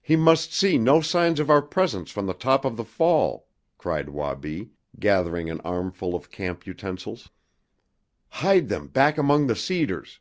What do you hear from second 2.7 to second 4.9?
the fall!" cried Wabi,